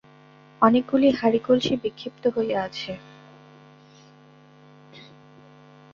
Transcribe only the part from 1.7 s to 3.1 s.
বিক্ষিপ্ত হইয়া আছে।